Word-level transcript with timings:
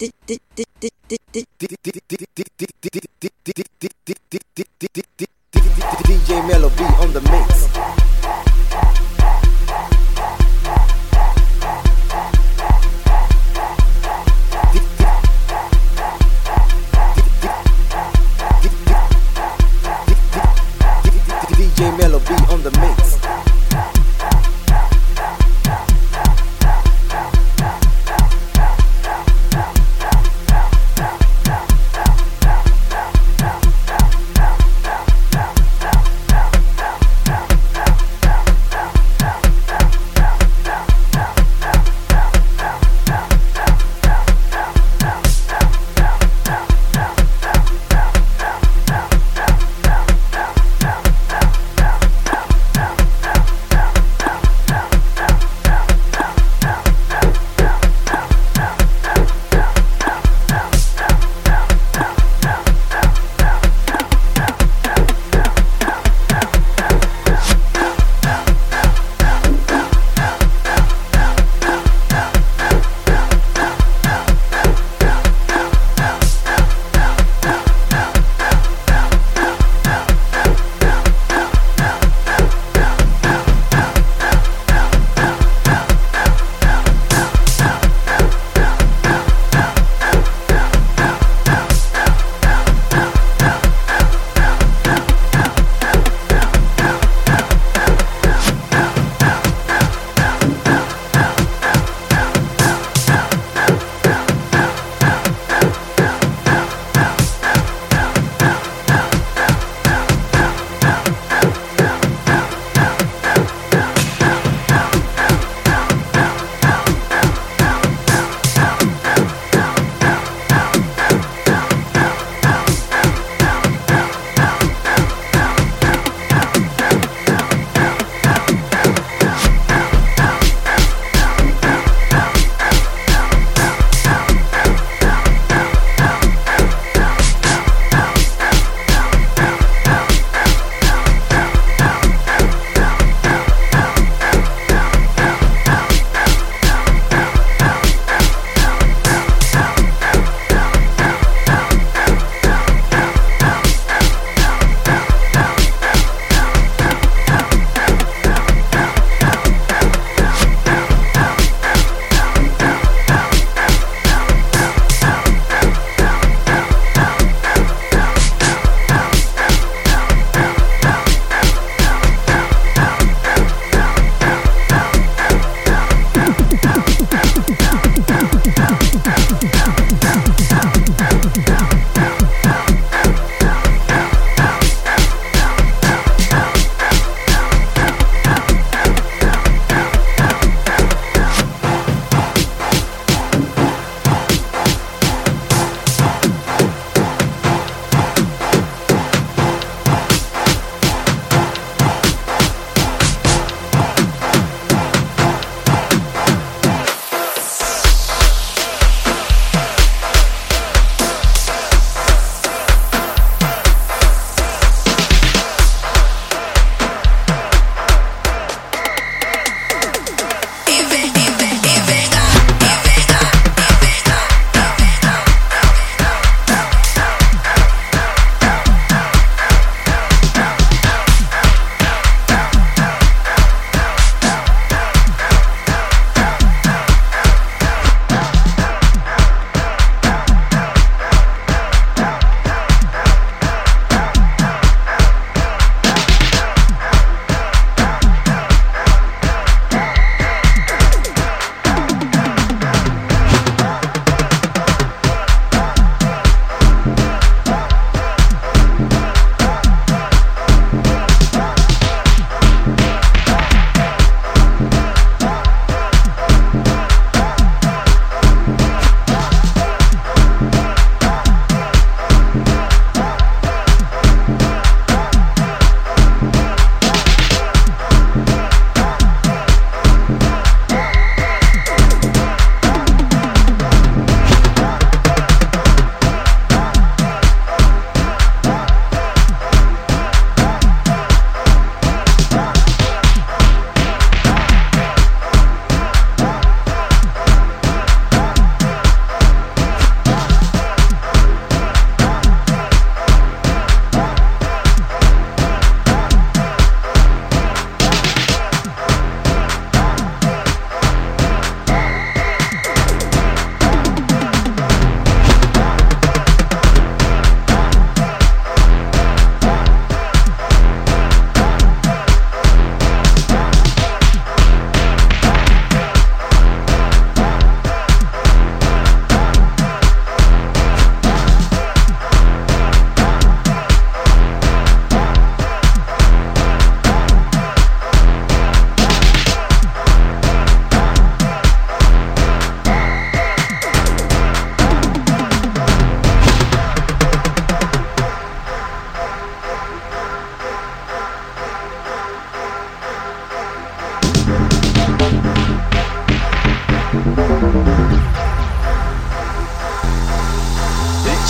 DJ 0.00 0.40
Melobee 6.48 6.88
on 7.02 7.12
the 7.12 7.20
mix. 7.20 7.99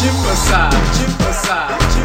de 0.01 0.09
passar, 0.27 0.71
de 0.71 1.13
passar, 1.23 1.69
passar. 1.69 2.00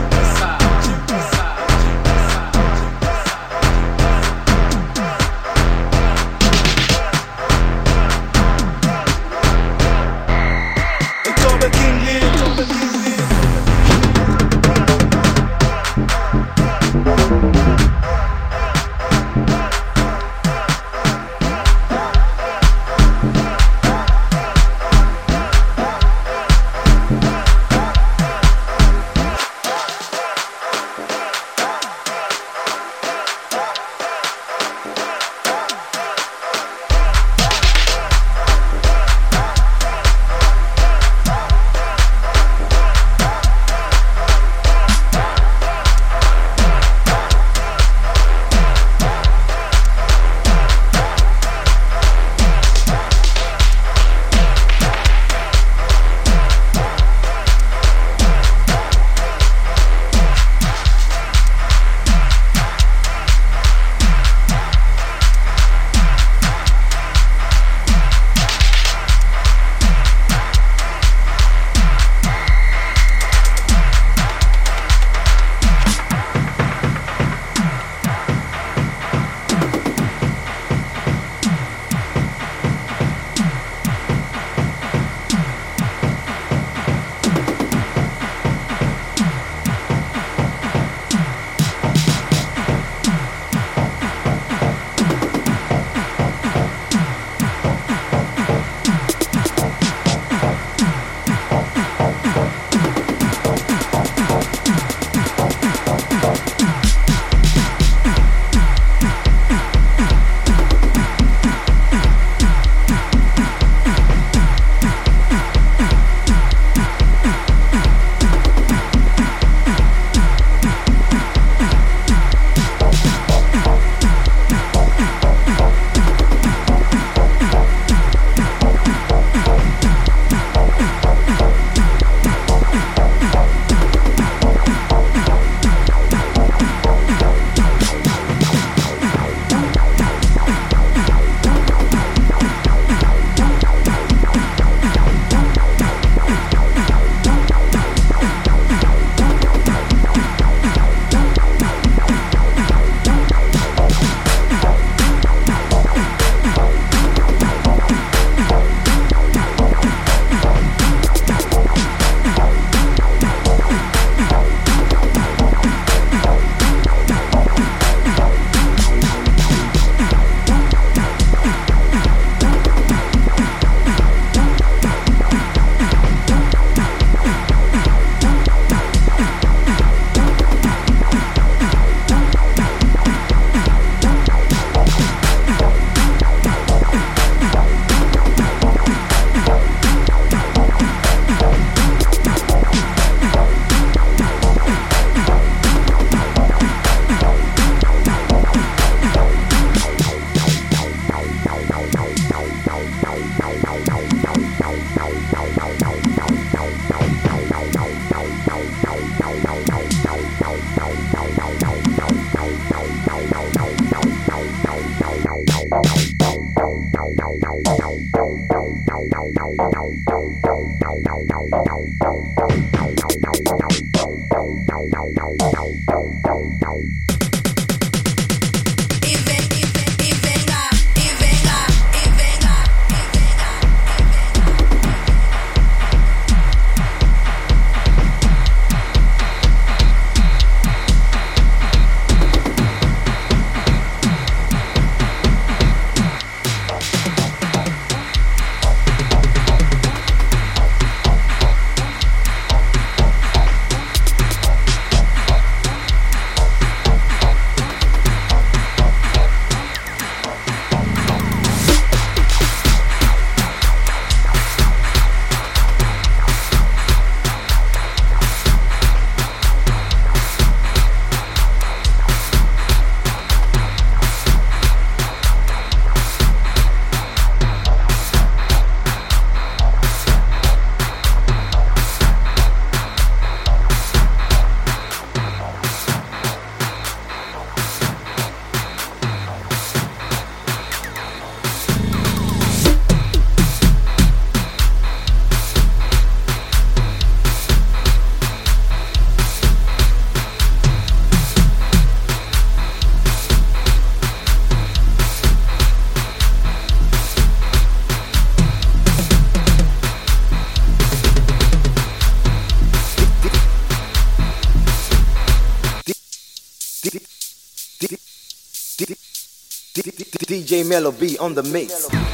DJ 320.55 320.63
Melobee 320.63 321.19
on 321.19 321.33
the 321.33 321.43
mix. 321.43 322.04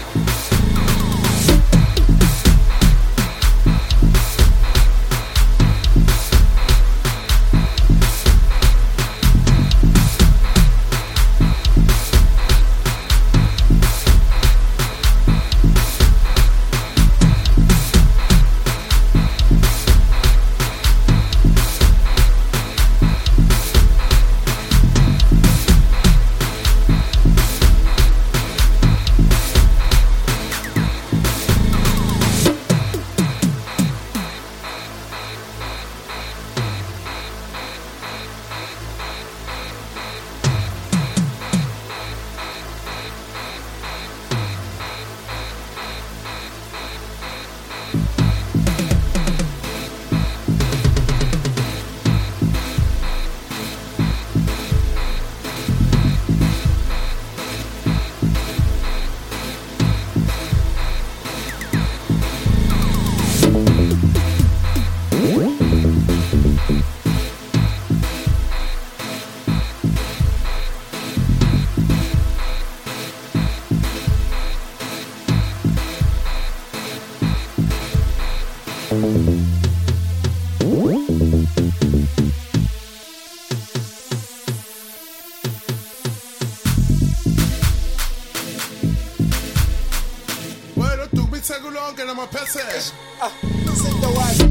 Bueno, 91.48 93.34
tú 93.66 93.76
me 93.76 93.90
seguro 93.90 94.36
que 94.36 94.46
no 94.46 94.51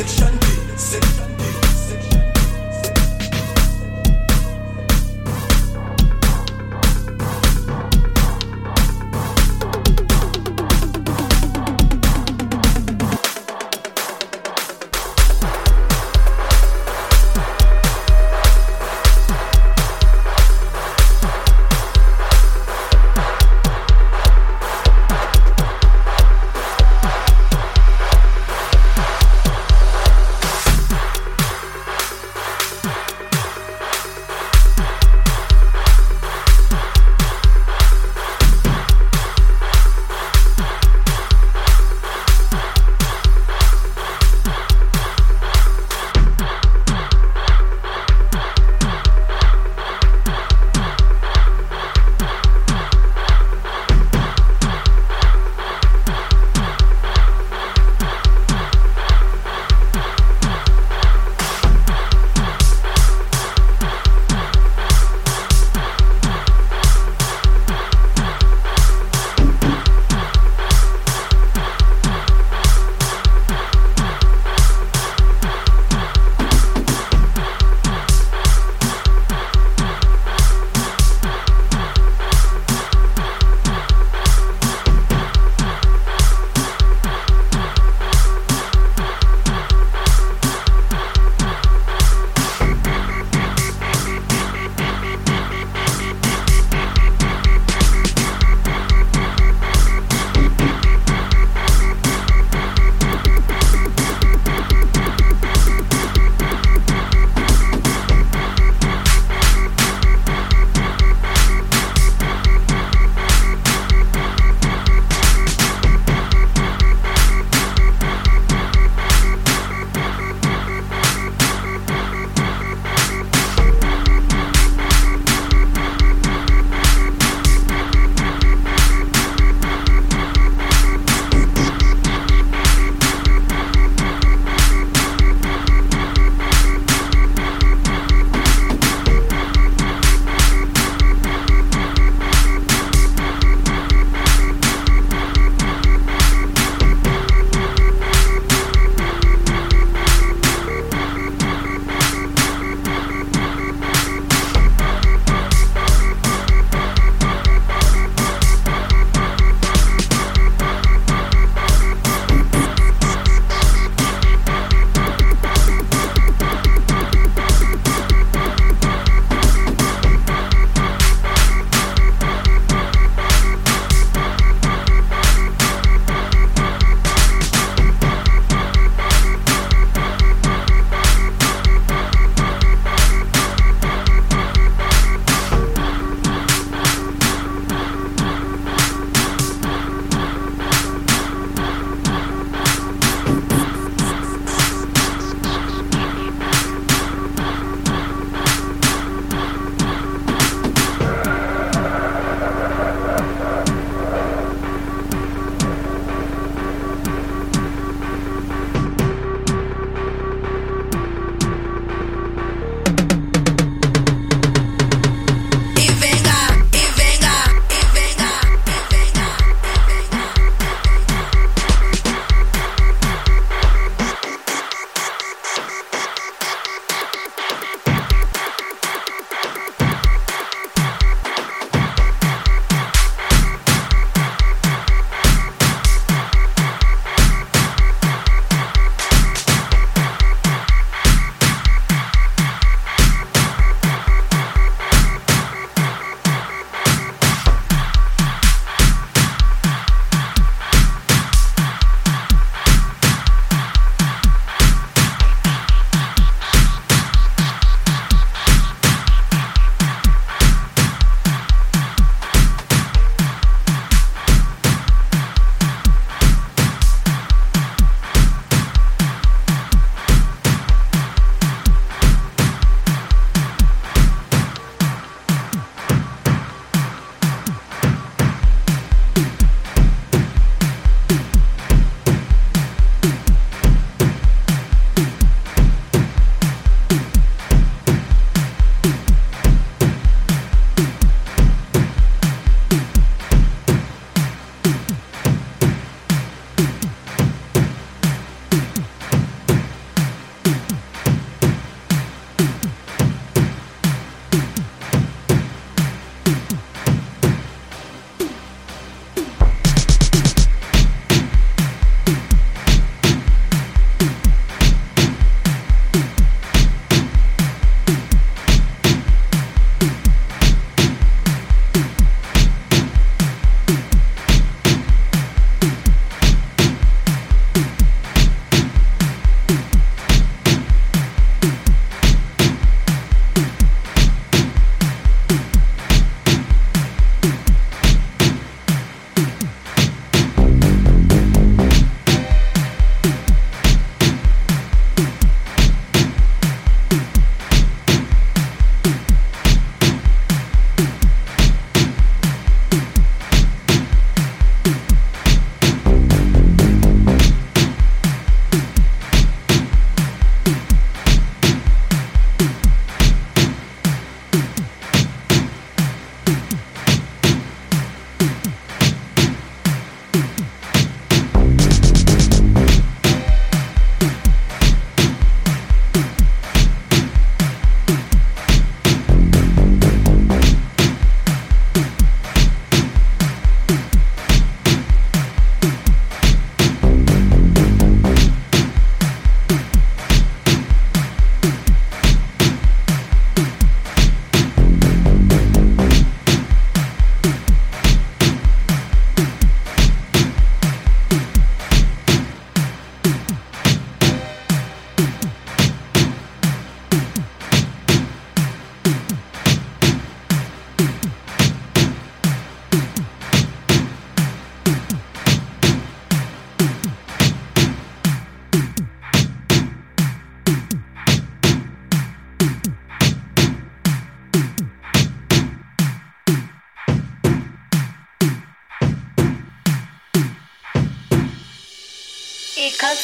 section 0.07 0.40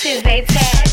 me 0.04 0.85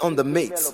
on 0.00 0.16
the 0.16 0.24
mix. 0.24 0.72